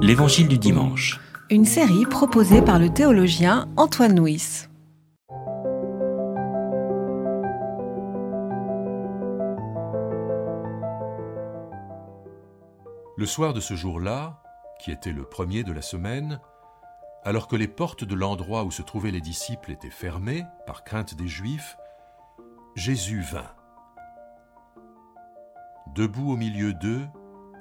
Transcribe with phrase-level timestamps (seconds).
[0.00, 1.20] L'Évangile du dimanche.
[1.50, 4.66] Une série proposée par le théologien Antoine Nuis.
[13.16, 14.42] Le soir de ce jour-là,
[14.80, 16.40] qui était le premier de la semaine,
[17.24, 21.14] alors que les portes de l'endroit où se trouvaient les disciples étaient fermées par crainte
[21.14, 21.76] des Juifs,
[22.74, 23.52] Jésus vint.
[25.94, 27.06] Debout au milieu d'eux,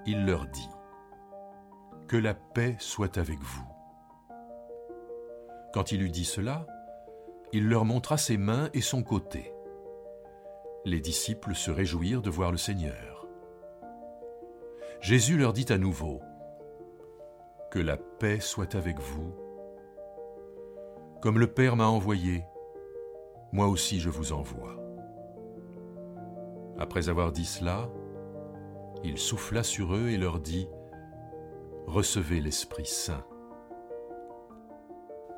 [0.05, 0.70] il leur dit
[2.08, 3.68] Que la paix soit avec vous.
[5.74, 6.66] Quand il eut dit cela,
[7.52, 9.54] il leur montra ses mains et son côté.
[10.86, 13.28] Les disciples se réjouirent de voir le Seigneur.
[15.02, 16.21] Jésus leur dit à nouveau
[17.71, 19.36] Que la paix soit avec vous.
[21.21, 22.46] Comme le Père m'a envoyé,
[23.52, 24.78] moi aussi je vous envoie.
[26.80, 27.89] Après avoir dit cela,
[29.04, 30.69] il souffla sur eux et leur dit,
[31.87, 33.23] Recevez l'Esprit Saint.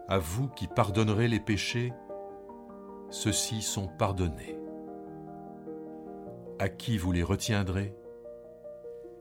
[0.08, 1.94] À vous qui pardonnerez les péchés,
[3.12, 4.58] ceux-ci sont pardonnés.
[6.58, 7.96] À qui vous les retiendrez,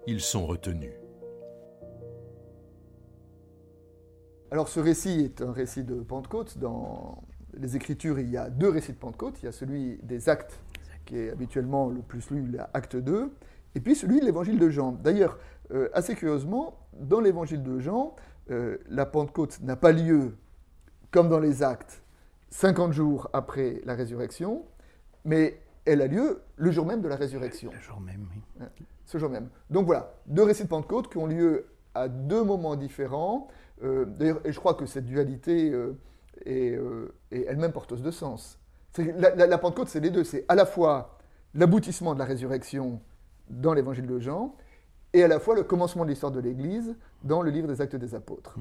[0.07, 0.95] ils sont retenus.
[4.51, 6.57] Alors ce récit est un récit de Pentecôte.
[6.57, 9.39] Dans les Écritures, il y a deux récits de Pentecôte.
[9.43, 10.59] Il y a celui des actes,
[11.05, 13.31] qui est habituellement le plus lu, l'acte 2,
[13.75, 14.93] et puis celui de l'évangile de Jean.
[14.93, 15.39] D'ailleurs,
[15.73, 18.15] euh, assez curieusement, dans l'évangile de Jean,
[18.51, 20.35] euh, la Pentecôte n'a pas lieu,
[21.11, 22.03] comme dans les actes,
[22.51, 24.65] 50 jours après la résurrection,
[25.25, 27.71] mais elle a lieu le jour même de la résurrection.
[27.73, 28.41] Le jour même, oui.
[28.61, 28.69] Hein,
[29.05, 29.49] Ce jour même.
[29.71, 33.49] Donc voilà, deux récits de Pentecôte qui ont lieu à deux moments différents.
[33.83, 35.73] Euh, D'ailleurs, et je crois que cette dualité
[36.47, 36.79] est,
[37.31, 38.59] est elle-même porteuse de sens.
[38.93, 40.25] C'est- La, la- la Pentecôte, c'est les deux.
[40.25, 41.19] C'est à la fois
[41.55, 43.01] l'aboutissement de la résurrection
[43.51, 44.55] dans l'évangile de Jean,
[45.13, 47.97] et à la fois le commencement de l'histoire de l'Église dans le livre des Actes
[47.97, 48.59] des Apôtres.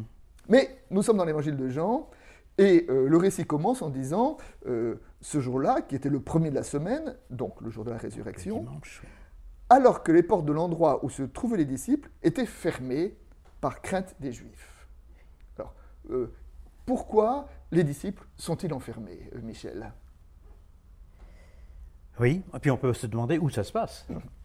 [0.49, 2.09] Mais nous sommes dans l'évangile de Jean,
[2.57, 6.55] et euh, le récit commence en disant, euh, ce jour-là, qui était le premier de
[6.55, 9.09] la semaine, donc le jour de la résurrection, Dimanche, oui.
[9.69, 13.15] alors que les portes de l'endroit où se trouvaient les disciples étaient fermées
[13.61, 14.87] par crainte des Juifs.
[15.57, 15.75] Alors,
[16.09, 16.33] euh,
[16.85, 19.91] pourquoi les disciples sont-ils enfermés, Michel?
[22.19, 24.07] Oui, et puis on peut se demander où ça se passe.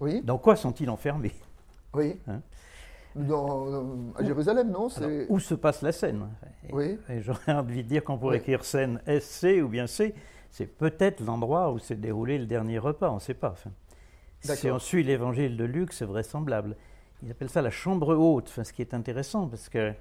[0.00, 1.34] Oui, Dans quoi sont-ils enfermés?
[1.94, 2.18] Oui.
[2.28, 2.40] Hein?
[3.16, 3.82] Dans, euh,
[4.16, 5.10] à Jérusalem, non Alors.
[5.28, 6.28] Où se passe la scène?
[6.68, 6.98] Et- Oui.
[7.08, 8.40] et J'aurais envie de dire qu'on pourrait Oui.
[8.40, 10.14] écrire scène SC ou bien C.
[10.50, 13.50] C'est peut-être l'endroit où s'est déroulé le dernier repas, on ne sait pas.
[13.50, 13.70] Enfin,
[14.54, 16.76] si on suit l'évangile de Luc, c'est vraisemblable.
[17.22, 19.92] Il appelle ça la chambre haute, enfin, ce qui est intéressant parce que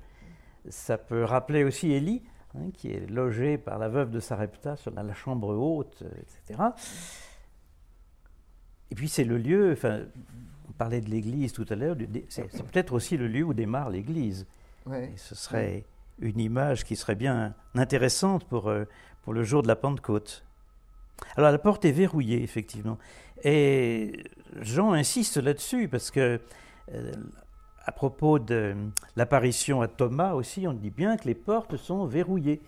[0.69, 2.23] ça peut rappeler aussi Élie,
[2.55, 6.09] hein, qui est logé par la veuve de Sarepta sur la, la chambre haute, euh,
[6.47, 6.59] etc.
[8.91, 10.01] Et puis c'est le lieu, enfin,
[10.67, 11.95] on parlait de l'église tout à l'heure,
[12.29, 14.47] c'est peut-être aussi le lieu où démarre l'église.
[14.85, 15.11] Ouais.
[15.15, 15.85] Ce serait
[16.19, 18.85] une image qui serait bien intéressante pour, euh,
[19.23, 20.43] pour le jour de la Pentecôte.
[21.35, 22.97] Alors la porte est verrouillée, effectivement.
[23.43, 24.23] Et
[24.61, 26.39] Jean insiste là-dessus parce que,
[26.93, 27.11] euh,
[27.85, 28.75] à propos de
[29.15, 32.61] l'apparition à Thomas aussi, on dit bien que les portes sont verrouillées.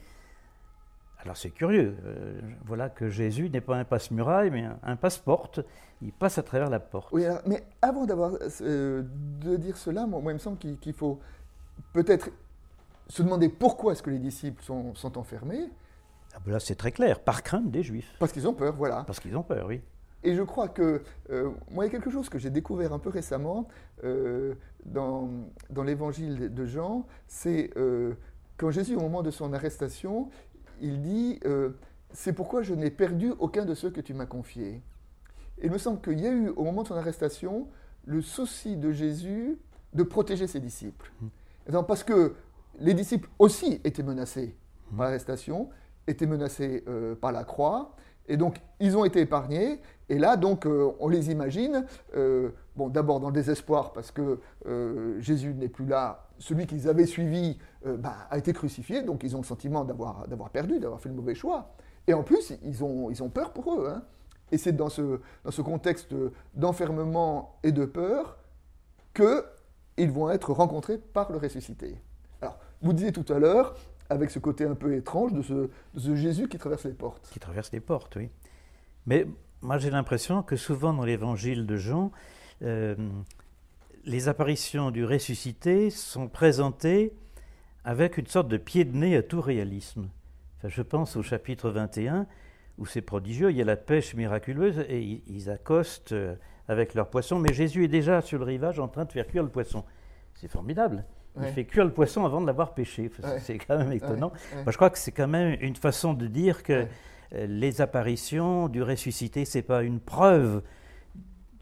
[1.22, 1.96] Alors c'est curieux.
[2.06, 5.62] euh, voilà que Jésus n'est pas un passe-muraille, mais un, un passe-porte.
[6.02, 7.10] Il passe à travers la porte.
[7.12, 9.04] Oui, alors, mais avant d'avoir, euh,
[9.40, 11.20] de dire cela, moi, moi, il me semble qu'il faut
[11.94, 12.30] peut-être
[13.08, 15.70] se demander pourquoi est-ce que les disciples sont, sont enfermés.
[16.34, 18.16] Ah ben là, c'est très clair, par crainte des Juifs.
[18.20, 19.04] Parce qu'ils ont peur, voilà.
[19.06, 19.82] Parce qu'ils ont peur, oui.
[20.24, 23.00] Et je crois que, euh, moi, il y a quelque chose que j'ai découvert un
[23.00, 23.68] peu récemment
[24.04, 24.56] euh,
[24.86, 25.30] dans,
[25.70, 28.14] dans l'évangile de Jean, c'est euh,
[28.58, 30.30] quand Jésus, au moment de son arrestation,
[30.82, 31.70] il dit euh,
[32.12, 34.82] C'est pourquoi je n'ai perdu aucun de ceux que tu m'as confiés.
[35.60, 37.68] Et il me semble qu'il y a eu, au moment de son arrestation,
[38.06, 39.60] le souci de Jésus
[39.94, 41.12] de protéger ses disciples.
[41.70, 42.36] Donc, parce que
[42.80, 44.56] les disciples aussi étaient menacés
[44.90, 45.70] par l'arrestation,
[46.08, 47.96] étaient menacés euh, par la croix,
[48.28, 49.82] et donc ils ont été épargnés.
[50.10, 55.20] Et là, donc, euh, on les imagine, euh, d'abord dans le désespoir parce que euh,
[55.20, 59.36] Jésus n'est plus là, celui qu'ils avaient suivi euh, bah, a été crucifié, donc ils
[59.36, 61.74] ont le sentiment d'avoir perdu, d'avoir fait le mauvais choix.
[62.08, 63.90] Et en plus, ils ont, peur pour eux.
[63.90, 64.02] hein.
[64.52, 66.14] Et c'est dans ce, dans ce contexte
[66.56, 68.38] d'enfermement et de peur
[69.14, 71.98] qu'ils vont être rencontrés par le ressuscité.
[72.42, 73.76] Alors, vous disiez tout à l'heure,
[74.10, 77.30] avec ce côté un peu étrange de ce, de ce Jésus qui traverse les portes.
[77.32, 78.30] qui traverse les portes, oui.
[79.06, 79.26] Mais
[79.62, 82.12] moi, j'ai l'impression que souvent dans l'évangile de Jean,
[82.64, 82.96] euh,
[84.06, 87.14] les apparitions du ressuscité sont présentées
[87.84, 90.08] avec une sorte de pied de nez à tout réalisme.
[90.58, 92.26] Enfin, je pense au chapitre 21,
[92.78, 96.36] où c'est prodigieux, il y a la pêche miraculeuse et ils- accostent euh,
[96.68, 99.44] avec leur poisson, mais Jésus est déjà sur le rivage en train de faire cuire
[99.44, 99.84] le poisson.
[100.34, 101.04] c'est formidable.
[101.36, 101.52] Il Ouais.
[101.52, 103.12] fait cuire le poisson avant de l'avoir pêché.
[103.24, 103.40] Ouais.
[103.40, 104.30] C'est quand même étonnant.
[104.32, 104.64] Ouais, ouais.
[104.64, 106.86] Moi, je crois que c'est quand même une façon de dire que
[107.36, 110.62] euh, les apparitions du ressuscité, c'est pas une preuve,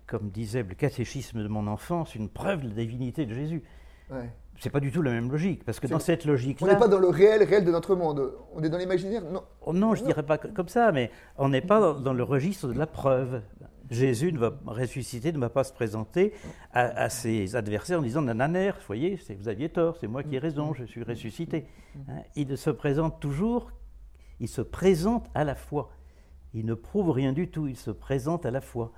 [0.09, 3.63] comme disait le catéchisme de mon enfance, une preuve de la divinité de Jésus.
[4.09, 4.29] Ouais.
[4.59, 6.87] C'est pas du tout la même logique, parce que dans cette On logique-là, n'est pas
[6.89, 8.33] dans le réel, réel de notre monde.
[8.53, 9.21] On est dans l'imaginaire.
[9.23, 9.43] Non.
[9.61, 10.07] Oh non, je Non.
[10.07, 12.87] dirais pas co- comme ça, mais on n'est pas dans, dans le registre de la
[12.87, 13.41] preuve.
[13.89, 16.33] Jésus ne va ressusciter, ne va pas se présenter
[16.73, 20.35] à, à ses adversaires en disant Nananer, vous voyez, vous aviez tort, c'est moi qui
[20.35, 21.65] ai raison, je suis ressuscité.
[22.09, 23.71] Hein, il se présente toujours,
[24.39, 25.91] il se présente à la foi.
[26.53, 28.91] Il ne prouve rien du tout, il se présente à la foi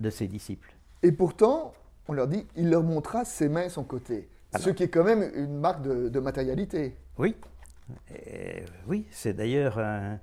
[0.00, 0.72] de ses disciples.
[1.02, 1.72] Et pourtant,
[2.08, 4.28] on leur dit, il leur montra ses mains et son côté.
[4.56, 4.74] Ce Alors.
[4.74, 6.96] qui est quand même une marque de, de matérialité.
[7.18, 7.36] Oui,
[8.12, 10.18] Et oui, c'est d'ailleurs, ben,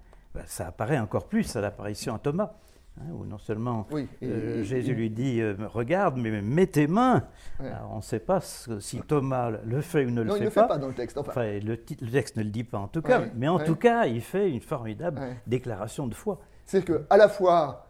[0.45, 2.53] ça apparaît encore plus à l'apparition à Thomas,
[2.99, 4.07] hein, où non seulement Oui.
[4.21, 7.23] Et- Euh, et- Jésus et- lui dit euh, Regarde, mais mets tes mains.
[7.59, 7.69] Ouais.
[7.69, 10.39] Alors, on ne sait pas ce- si Thomas le fait ou ne le Non, il
[10.39, 10.61] fait ne le pas.
[10.63, 11.17] fait pas dans le texte.
[11.17, 13.65] Enfin, Enfin, le, texte ne le dit pas en tout cas, Ouais, mais en ouais.
[13.65, 16.39] tout cas, il fait une formidable déclaration de foi.
[16.65, 17.86] C'est-à-dire qu'à la fois,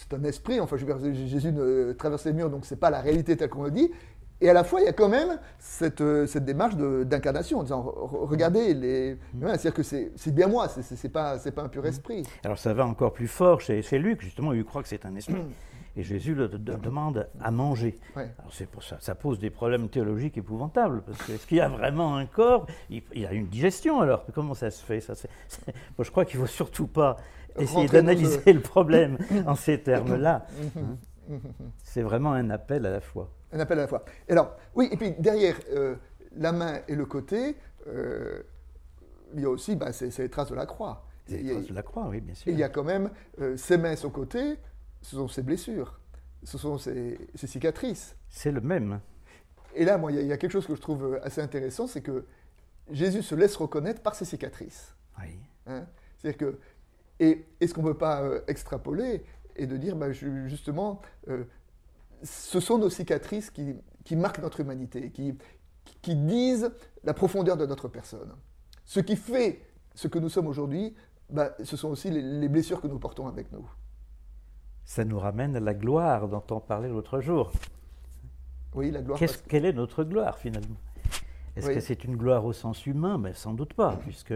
[0.00, 2.90] c'est un esprit, enfin, je veux dire, Jésus ne traverse les murs, donc c'est pas
[2.90, 3.90] la réalité telle qu'on le dit.
[4.42, 7.62] Et à la fois, il y a quand même cette, euh, cette démarche d'incarnation, en
[7.62, 9.18] disant, re- regardez, les...
[9.34, 9.42] Mm.
[9.44, 12.22] Ouais, c'est-à-dire que c'est bien moi, c'est- pas, pas un pur esprit.
[12.44, 15.14] Alors ça va encore plus fort chez, chez Luc, justement, il croit que c'est un
[15.14, 15.36] esprit.
[15.96, 17.98] Et Jésus le de- demande à manger.
[18.16, 18.30] Ouais.
[18.38, 21.60] Alors c'est pour ça, ça pose des problèmes théologiques épouvantables, parce que est-ce qu'il y
[21.60, 22.66] a vraiment un corps?
[22.88, 25.00] Il, il y a une digestion alors, comment ça se fait?
[25.00, 25.12] Ça,
[25.98, 27.16] Moi je crois qu'il ne faut surtout pas
[27.58, 30.46] essayer d'analyser le problème en ces termes-là.
[31.84, 33.30] C'est vraiment un appel à la foi.
[33.52, 34.04] Un appel à la fois.
[34.28, 35.94] Et alors, oui, et puis derrière euh,
[36.36, 37.56] la main et le côté,
[37.86, 38.42] euh,
[39.34, 41.06] il y a aussi bah, c'est les traces de la croix.
[41.32, 42.50] A- traces de la croix, oui, bien sûr.
[42.52, 43.10] Il y a quand même
[43.40, 44.56] euh, ses mains son côté,
[45.02, 46.00] ce sont ses blessures,
[46.42, 48.16] ce sont ses, ses cicatrices.
[48.28, 49.00] C'est le même.
[49.76, 51.24] Et là, moi, il y, a- il y a quelque chose que je trouve euh,
[51.24, 52.24] assez intéressant, c'est que
[52.90, 54.94] Jésus se laisse reconnaître par ses cicatrices.
[55.20, 55.38] Oui.
[55.66, 55.84] hein.
[56.18, 56.58] C'est-à-dire que,
[57.20, 59.22] et est-ce qu'on ne peut pas euh, extrapoler
[59.56, 61.44] et de dire, bah, ju- justement, euh,
[62.22, 65.36] ce sont nos cicatrices qui, qui marquent notre humanité, qui,
[66.02, 66.70] qui disent
[67.04, 68.34] la profondeur de notre personne.
[68.84, 69.60] Ce qui fait
[69.94, 70.94] ce que nous sommes aujourd'hui,
[71.28, 73.68] bah, ce sont aussi les, les blessures que nous portons avec nous.
[74.84, 77.52] Ça nous ramène à la gloire dont on parlait l'autre jour.
[78.74, 79.18] Oui, la gloire.
[79.18, 80.76] Qu'est-ce- parce- quelle est notre gloire finalement?
[81.56, 81.74] Est-ce Oui.
[81.74, 83.18] que c'est une gloire au sens humain?
[83.18, 84.32] Mais Sans doute pas, puisque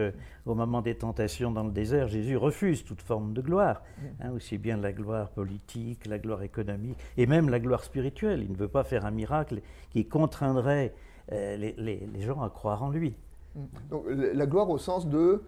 [0.47, 3.83] au moment des tentations dans le désert, Jésus refuse toute forme de gloire,
[4.21, 8.43] hein, aussi bien la gloire politique, la gloire économique, et même la gloire spirituelle.
[8.43, 10.93] Il ne veut pas faire un miracle qui contraindrait
[11.33, 13.15] euh, les, les- les gens à croire en lui.
[13.91, 15.43] Donc, la gloire au sens de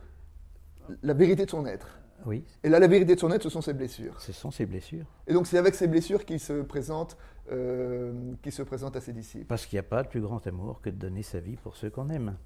[1.02, 1.98] la vérité de son être.
[2.24, 4.20] Oui, Et là, la vérité de son être, ce sont ses blessures.
[4.20, 5.06] ce sont ses blessures.
[5.26, 7.16] Et donc, c'est avec ces blessures qu'il se présente,
[7.52, 9.46] euh, qu'il se présente à ses disciples.
[9.46, 11.76] Parce qu'il n'y a pas de plus grand amour que de donner sa vie pour
[11.76, 12.36] ceux qu'on aime.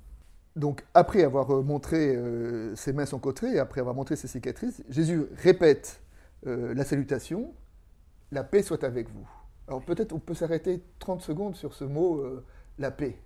[0.57, 4.29] Donc, après avoir euh, montré euh, ses mains, son côté, et après avoir montré ses
[4.29, 6.03] cicatrices, Jésus répète
[6.47, 7.53] euh, la salutation
[8.33, 9.29] La paix soit avec vous.
[9.69, 12.25] Alors, peut-être on peut s'arrêter 30 secondes sur ce mot
[12.79, 13.17] la paix.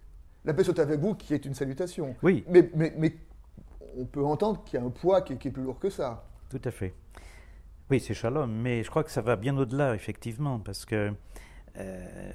[0.44, 2.14] La paix soit avec vous, qui est une salutation.
[2.22, 3.16] Oui, Mais, mais, mais
[3.96, 6.26] on peut entendre qu'il y a un poids qui, qui est plus lourd que ça.
[6.54, 6.94] Tout à fait.
[7.90, 11.12] Oui, c'est shalom, mais je crois que ça va bien au-delà, effectivement, parce que
[11.78, 12.32] euh,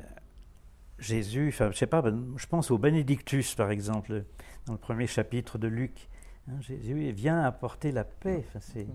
[0.97, 4.25] Jésus, enfin, je sais pas, ben, je pense au Bénédictus, par exemple,
[4.65, 6.09] dans le premier chapitre de Luc.
[6.49, 8.43] Hein, Jésus vient apporter la paix.
[8.45, 8.87] Enfin, c'est,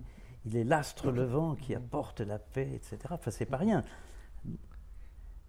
[0.44, 2.98] il est l'astre levant qui apporte la paix, etc.
[3.12, 3.82] Enfin, c'est pas rien.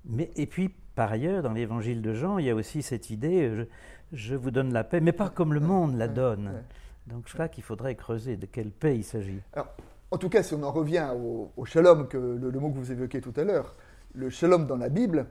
[0.06, 3.68] Mais, et puis, par ailleurs, dans l'évangile de Jean, il y a aussi cette idée
[4.14, 6.64] je vous donne la paix, mais pas comme le monde la donne.
[7.08, 9.42] Donc, je crois qu'il faudrait creuser de quelle paix il s'agit.
[10.12, 12.92] En tout cas, si on en revient au, au shalom, que le, mot que vous
[12.92, 13.76] évoquiez tout à l'heure,
[14.14, 15.28] le shalom dans la Bible,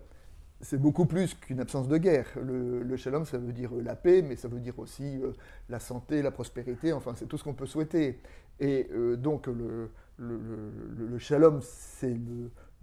[0.60, 2.26] c'est beaucoup plus qu'une absence de guerre.
[2.40, 5.32] Le, le shalom, ça veut dire euh, la paix, mais ça veut dire aussi euh,
[5.68, 8.20] la santé, la prospérité, enfin, c'est tout ce qu'on peut souhaiter.
[8.60, 12.16] Et euh, donc, le, le- shalom, c'est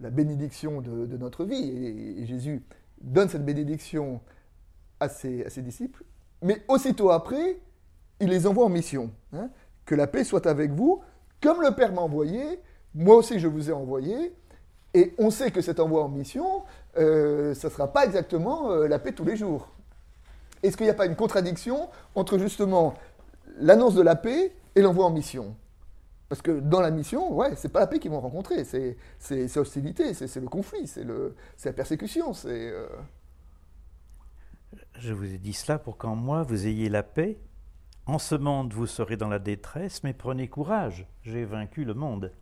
[0.00, 1.70] la bénédiction de, notre vie.
[2.18, 2.62] Et, Jésus
[3.00, 4.20] donne cette bénédiction
[5.00, 6.04] à ses disciples,
[6.42, 7.58] mais aussitôt après,
[8.22, 9.10] il les envoie en mission.
[9.34, 9.50] hein.
[9.84, 11.02] que la paix soit avec vous,
[11.42, 12.60] comme le Père m'a envoyé,
[12.94, 14.32] moi aussi je vous ai envoyé.
[14.94, 16.62] Et on sait que cet envoi en mission,
[16.98, 19.68] euh, ça ne sera pas exactement euh, la paix tous les jours.
[20.62, 22.94] Est-ce qu'il n'y a pas une contradiction entre justement
[23.58, 25.56] l'annonce de la paix et l'envoi en mission?
[26.28, 29.48] Parce que dans la mission, ouais, c'est pas la paix qu'ils vont rencontrer, c'est c'est-
[29.48, 31.04] c'est le conflit, c'est
[31.64, 32.86] la persécution, euh,
[34.98, 37.36] Je vous ai dit cela pour qu'en moi vous ayez la paix.
[38.06, 42.32] En ce monde vous serez dans la détresse, mais prenez courage, j'ai vaincu le monde.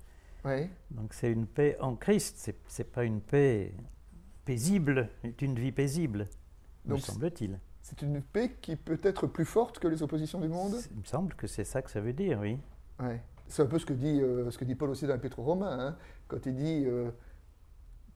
[0.44, 0.70] ouais.
[0.90, 3.72] Donc c'est une paix en Christ, c'est c'est pas une paix
[4.44, 6.28] paisible, est une vie paisible,
[6.86, 7.58] me semble-t-il.
[7.82, 10.74] C'est une paix qui peut être plus forte que les oppositions du monde?
[10.92, 12.58] Il me semble que c'est ça que ça veut dire, oui.
[12.98, 13.20] Ouais.
[13.48, 15.44] C'est un peu ce que dit, euh, ce que dit Paul aussi dans l'Épître aux
[15.44, 15.96] Romains, hein,
[16.28, 17.10] quand il dit euh,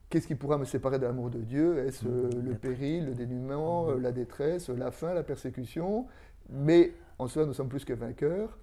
[0.09, 1.79] Qu'est-ce qui pourra me séparer de l'amour de Dieu?
[1.79, 3.91] Est-ce euh, le péril, le dénuement, Mhm.
[3.91, 6.07] euh, la détresse, la faim, la persécution?
[6.49, 8.57] Mais en cela, nous sommes plus que vainqueurs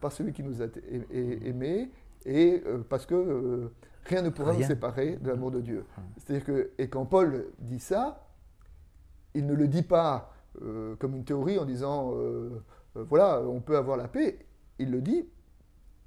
[0.00, 0.68] par celui qui nous a a-
[1.12, 1.90] aimés
[2.24, 3.72] et euh, parce que euh,
[4.04, 5.84] rien ne pourra nous séparer de l'amour de Dieu.
[6.18, 8.26] C'est-à-dire que, et quand Paul dit ça,
[9.34, 10.32] il ne le dit pas
[10.62, 12.62] euh, comme une théorie en disant euh,
[12.96, 14.38] euh, voilà, on peut avoir la paix.
[14.78, 15.26] Il le dit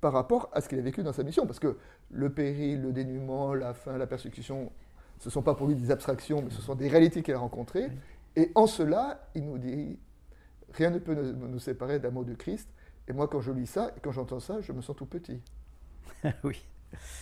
[0.01, 1.46] par rapport à ce qu'il a vécu dans sa mission.
[1.46, 1.77] Parce que
[2.12, 4.72] le péril, le dénuement, la faim, la persécution,
[5.20, 7.39] ce ne sont pas pour lui des abstractions, mais ce sont des réalités qu'il a
[7.39, 7.89] rencontrées.
[8.36, 10.00] Et en cela, il nous dit
[10.73, 12.69] rien ne peut nous, séparer de l'amour du Christ.
[13.07, 15.41] Et moi, quand je lis ça, et quand j'entends ça, je me sens tout petit.
[16.43, 16.63] oui.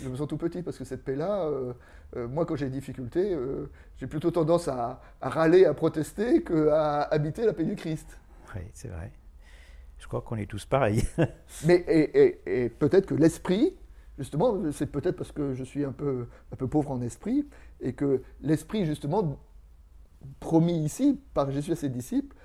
[0.01, 1.73] Je me sens tout petit parce que cette paix-là, euh,
[2.15, 6.41] euh, moi, quand j'ai des difficultés, euh, j'ai plutôt tendance à, à râler, à protester,
[6.43, 8.17] qu'à habiter la paix du Christ.
[8.55, 9.11] Oui, c'est vrai.
[9.97, 11.03] Je crois qu'on est tous pareils.
[11.65, 13.75] Mais et, et- et peut-être que l'esprit,
[14.17, 17.45] justement, c'est peut-être parce que je suis un peu, un peu pauvre en esprit,
[17.81, 19.37] et que l'esprit, justement,
[20.39, 22.35] promis ici par Jésus à ses disciples,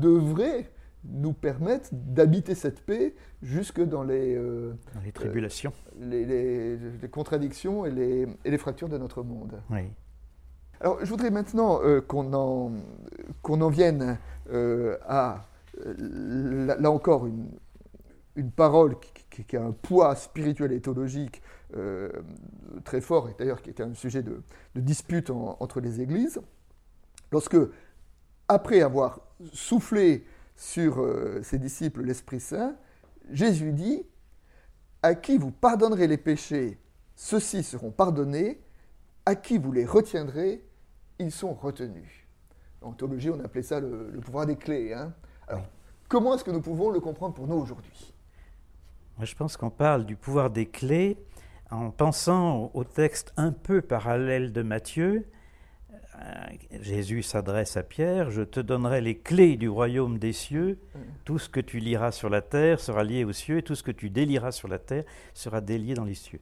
[0.00, 0.70] devrait
[1.04, 5.72] nous permettre d'habiter cette paix jusque dans les, euh, Dans les tribulations.
[6.00, 9.60] les, les- les contradictions et les, et les fractures de notre monde.
[9.70, 9.82] Oui.
[10.80, 12.72] Alors, je voudrais maintenant euh, qu'on en,
[13.42, 14.18] qu'on en vienne
[14.52, 15.46] euh, à,
[15.86, 15.94] euh,
[16.66, 17.48] là, là encore, une,
[18.36, 21.42] une parole qui, qui- qui a un poids spirituel et théologique
[21.76, 22.10] euh,
[22.84, 24.42] très fort, et d'ailleurs qui était un sujet de,
[24.74, 26.40] de dispute en- entre les églises.
[27.30, 27.56] Lorsque,
[28.48, 29.20] après avoir
[29.52, 30.24] soufflé
[30.56, 32.74] sur euh, ses disciples l'Esprit Saint,
[33.30, 34.04] Jésus dit
[35.02, 36.78] À qui vous pardonnerez les péchés,
[37.14, 38.60] ceux-ci seront pardonnés,
[39.26, 40.64] à qui vous les retiendrez,
[41.18, 42.26] ils sont retenus.
[42.80, 44.92] En théologie, on appelait ça le, pouvoir des clés.
[44.94, 45.12] hein.
[45.46, 45.66] Alors,
[46.08, 48.14] comment est-ce que nous pouvons le comprendre pour nous aujourd'hui?
[49.20, 51.16] Je pense qu'on parle du pouvoir des clés
[51.70, 55.28] en pensant au texte un peu parallèle de Matthieu.
[56.20, 56.46] Euh,
[56.80, 60.78] Jésus s'adresse à Pierre, je te donnerai les clés du royaume des cieux,
[61.24, 63.82] tout ce que tu liras sur la terre sera lié aux cieux, et tout ce
[63.82, 66.40] que tu délieras sur la terre sera délié dans les cieux.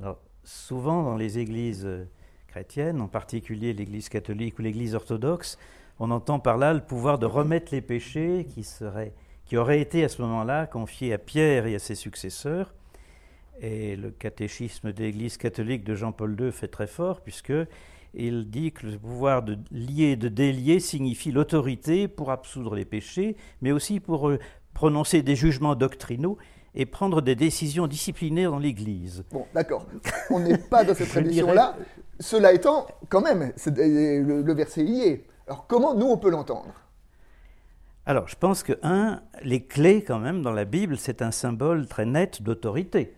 [0.00, 2.04] Alors, souvent dans les églises euh,
[2.46, 5.58] chrétiennes, en particulier l'Église catholique ou l'Église orthodoxe,
[5.98, 9.12] on entend par là le pouvoir de remettre les péchés qui, seraient,
[9.44, 12.72] qui auraient été à ce moment-là confiés à Pierre et à ses successeurs.
[13.60, 17.52] Et le catéchisme de l'Église catholique de Jean-Paul II fait très fort, puisque
[18.14, 22.84] il dit que le pouvoir de lier et de délier signifie l'autorité pour absoudre les
[22.84, 24.38] péchés, mais aussi pour euh,
[24.74, 26.38] prononcer des jugements doctrinaux
[26.74, 29.24] et prendre des décisions disciplinaires dans l'Église.
[29.32, 29.86] Bon, d'accord.
[30.30, 31.76] On n'est pas dans cette tradition-là.
[32.20, 35.24] Cela étant, quand même, c'est- le, le verset y est.
[35.46, 36.72] Alors, comment nous, on peut l'entendre?
[38.06, 41.86] Alors, je pense que, un, les clés, quand même, dans la Bible, c'est un symbole
[41.86, 43.14] très net d'autorité.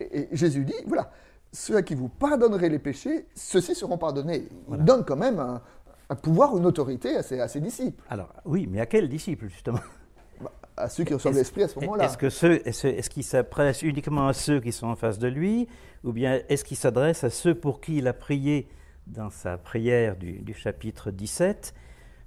[0.00, 1.10] et, et Jésus dit, voilà,
[1.54, 4.48] ceux à qui vous pardonnerez les péchés, ceux-ci seront pardonnés.
[4.50, 4.82] Il Voilà.
[4.82, 5.62] donne quand même un,
[6.10, 9.48] un pouvoir, une autorité à ses, à ses disciples, Alors, oui, mais à quels disciples,
[9.48, 9.78] justement?
[10.76, 12.04] À ceux qui reçoivent Est-ce- l'Esprit à ce moment-là.
[12.04, 15.28] Est-ce que ceux, est-ce, est-ce qu'il s'adresse uniquement à ceux qui sont en face de
[15.28, 15.68] lui,
[16.02, 18.68] ou bien est-ce qu'il s'adresse à ceux pour qui il a prié
[19.06, 21.72] dans sa prière du, du chapitre 17,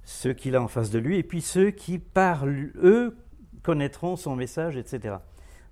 [0.04, 3.14] ceux qu'il a en face de lui, et puis ceux qui, par eux,
[3.62, 5.16] connaîtront son message, etc.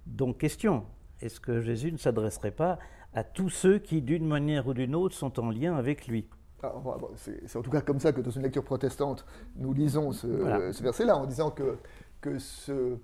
[0.04, 0.84] Donc, question,
[1.22, 2.78] est-ce que Jésus ne s'adresserait pas
[3.16, 6.28] à tous ceux qui, d'une manière ou d'une autre, sont en lien avec lui
[6.62, 9.25] bon, c'est en tout cas comme ça que dans une lecture protestante,
[9.56, 10.73] nous lisons ce, Voilà.
[10.73, 11.78] ce verset-là, en disant que,
[12.20, 12.96] que ce,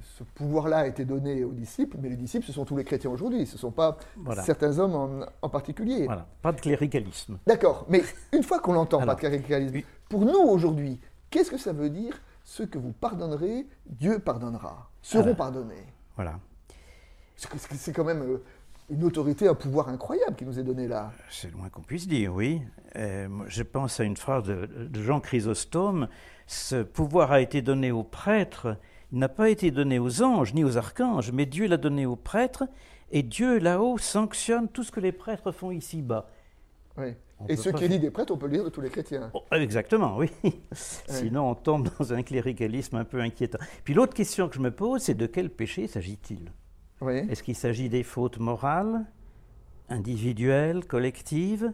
[0.00, 3.10] ce pouvoir-là a été donné aux disciples, mais les disciples, ce sont tous les chrétiens
[3.10, 4.42] aujourd'hui, ce ne sont pas Voilà.
[4.42, 6.04] certains hommes en, en particulier.
[6.04, 7.38] Voilà, pas de cléricalisme.
[7.46, 9.84] D'accord, mais une fois qu'on l'entend, pas de cléricalisme, oui.
[10.08, 11.00] pour nous aujourd'hui,
[11.30, 15.86] qu'est-ce que ça veut dire Ce que vous pardonnerez, Dieu pardonnera, seront pardonnés?
[16.14, 16.38] Voilà.
[17.36, 18.42] C'est quand même euh,
[18.90, 21.12] une autorité, un pouvoir incroyable qui nous est donné là.
[21.30, 22.60] C'est le moins qu'on puisse dire, oui.
[22.96, 26.08] Euh, je pense à une phrase de, de Jean Chrysostome.
[26.46, 28.76] Ce pouvoir a été donné aux prêtres.
[29.12, 32.16] Il n'a pas été donné aux anges ni aux archanges, mais Dieu l'a donné aux
[32.16, 32.64] prêtres.
[33.12, 36.28] Et Dieu, là-haut, sanctionne tout ce que les prêtres font ici-bas.
[36.96, 37.14] Oui.
[37.40, 38.90] On Et ce qui est dit des prêtres, on peut le dire de tous les
[38.90, 39.30] chrétiens.
[39.32, 40.30] Oh, exactement, oui.
[40.72, 43.58] Sinon, on tombe dans un cléricalisme un peu inquiétant.
[43.84, 46.52] Puis l'autre question que je me pose, c'est de quel péché s'agit-il?
[47.00, 47.18] Oui.
[47.30, 49.06] Est-ce qu'il s'agit des fautes morales,
[49.88, 51.72] individuelles, collectives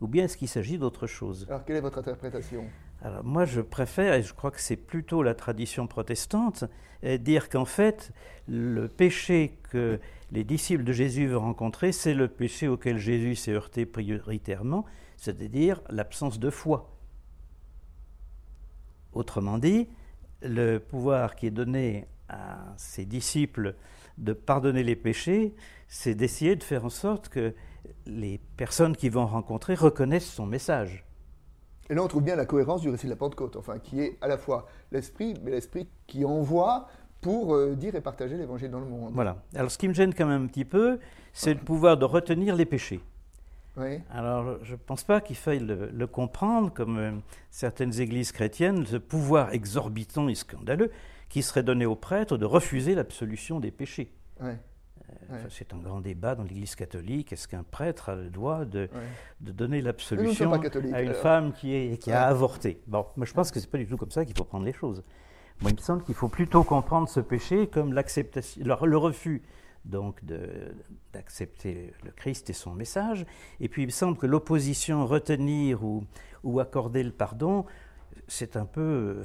[0.00, 1.46] ou bien est-ce qu'il s'agit d'autre chose?
[1.48, 2.64] Alors, quelle est votre interprétation?
[3.02, 6.64] Alors, moi, je préfère, et je crois que c'est plutôt la tradition protestante,
[7.04, 8.12] euh, dire qu'en fait,
[8.48, 13.52] le péché que les disciples de Jésus vont rencontrer, c'est le péché auquel Jésus s'est
[13.52, 14.84] heurté prioritairement,
[15.16, 16.92] c'est-à-dire l'absence de foi.
[19.12, 19.88] Autrement dit,
[20.42, 23.74] le pouvoir qui est donné à ses disciples
[24.18, 25.54] de pardonner les péchés,
[25.86, 27.54] c'est d'essayer de faire en sorte que
[28.06, 31.04] les personnes qui vont rencontrer reconnaissent son message.
[31.90, 34.18] Et là, on trouve bien la cohérence du récit de la Pentecôte, enfin, qui est
[34.20, 36.88] à la fois l'esprit, mais l'esprit qui envoie
[37.20, 39.12] pour euh, dire et partager l'évangile dans le monde.
[39.14, 39.42] Voilà.
[39.54, 40.98] Alors, ce qui me gêne quand même un petit peu,
[41.32, 43.00] c'est le pouvoir de retenir les péchés.
[43.76, 44.00] Oui.
[44.10, 47.12] Alors, je ne pense pas qu'il faille le, le comprendre comme euh,
[47.50, 50.90] certaines églises chrétiennes, ce pouvoir exorbitant et scandaleux
[51.28, 54.12] qui serait donné aux prêtres de refuser l'absolution des péchés.
[54.40, 54.48] Ouais.
[54.50, 54.54] Euh,
[55.30, 55.38] Ouais.
[55.50, 57.32] C'est un grand débat dans l'Église catholique.
[57.32, 58.88] Est-ce qu'un prêtre a le droit de, Ouais.
[59.40, 60.52] de donner l'absolution
[60.92, 62.80] à une femme qui, est, qui a avorté?
[62.86, 64.72] Bon, moi je pense que c'est pas du tout comme ça qu'il faut prendre les
[64.72, 65.02] choses.
[65.60, 69.42] Moi, il me semble qu'il faut plutôt comprendre ce péché comme l'acceptation, le, refus
[69.84, 70.20] donc
[71.12, 73.26] d'accepter le Christ et son message.
[73.60, 76.04] Et puis il me semble que l'opposition, retenir ou,
[76.44, 77.64] ou accorder le pardon,
[78.28, 79.22] c'est un peu,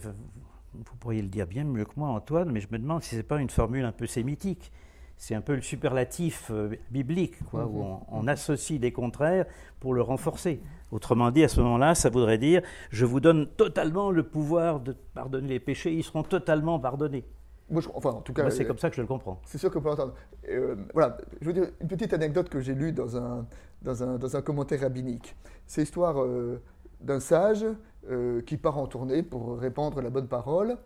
[0.74, 3.24] vous pourriez le dire bien mieux que moi, Antoine, mais je me demande si c'est
[3.24, 4.72] pas une formule un peu sémitique.
[5.16, 9.46] C'est un peu le superlatif euh, biblique, quoi, où on, on associe des contraires
[9.80, 10.60] pour le renforcer.
[10.92, 14.94] Autrement dit, à ce moment-là, ça voudrait dire je vous donne totalement le pouvoir de
[15.14, 17.26] pardonner les péchés, ils seront totalement pardonnés.
[17.70, 19.40] Moi, je- enfin, en tout cas, Moi, c'est euh, comme ça que je le comprends.
[19.46, 20.16] C'est sûr qu'on peut l'entendre.
[20.50, 23.46] Euh, voilà, je veux dire une petite anecdote que j'ai lue dans un,
[23.84, 25.36] dans, un, dans un commentaire rabbinique.
[25.68, 26.16] C'est l'histoire
[27.00, 27.66] d'un sage
[28.10, 30.78] euh, qui part en tournée pour répandre la bonne parole.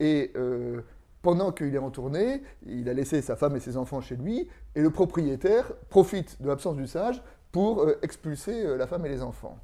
[0.00, 0.80] Et euh,
[1.22, 4.48] pendant qu'il est en tournée, il a laissé sa femme et ses enfants chez lui.
[4.74, 9.22] Et le propriétaire profite de l'absence du sage pour euh, expulser la femme et les
[9.22, 9.56] enfants.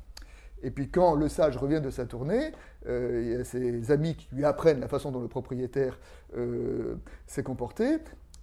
[0.62, 2.52] Et puis quand le sage revient de sa tournée,
[2.87, 5.99] il y a ses amis qui lui apprennent la façon dont le propriétaire
[7.26, 7.97] s'est comporté,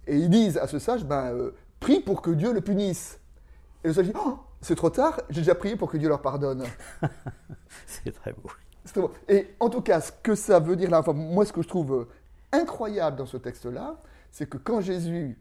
[0.08, 3.20] et ils disent à ce sage, ben, prie pour que Dieu le punisse.
[3.84, 6.20] Et le sage dit, Oh, c'est trop tard, j'ai déjà prié pour que Dieu leur
[6.22, 6.64] pardonne.
[7.86, 8.48] C'est très beau.
[8.84, 9.02] Très.
[9.28, 11.68] Et en tout cas, ce que ça veut dire là, enfin, moi ce que je
[11.68, 12.08] trouve euh,
[12.52, 13.96] incroyable dans ce texte-là,
[14.30, 15.38] c'est que quand Jésus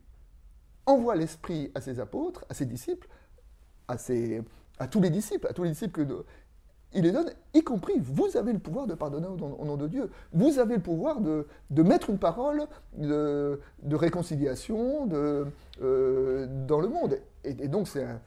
[0.86, 3.08] envoie l'Esprit à ses apôtres, à ses disciples,
[3.88, 4.44] à, ses-
[4.80, 6.26] à tous les disciples, à tous les disciples que
[6.94, 9.76] il les donne, y compris, vous avez le pouvoir de pardonner au nom, au nom
[9.76, 10.10] de Dieu.
[10.32, 15.46] Vous avez le pouvoir de, de mettre une parole de, de réconciliation de,
[15.82, 17.20] euh, dans le monde.
[17.44, 18.22] Et, et donc, c'est un-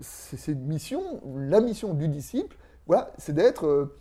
[0.00, 1.00] c'est une mission,
[1.36, 3.96] la mission du disciple, voilà, c'est d'être, euh,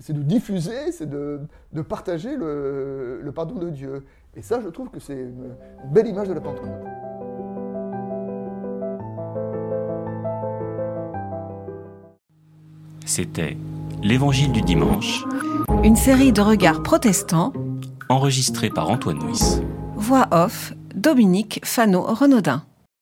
[0.00, 1.40] c'est de diffuser, c'est de,
[1.72, 4.04] de partager le, le pardon de Dieu.
[4.34, 5.54] Et ça, je trouve que c'est une
[5.92, 6.70] belle image de la Pentecôte.
[13.04, 13.56] C'était
[14.02, 15.24] L'Évangile du dimanche,
[15.82, 17.52] Une série de regards protestants,
[18.08, 19.60] enregistré par Antoine Nuis.
[19.96, 22.62] voix off, Dominique Fano-Renaudin.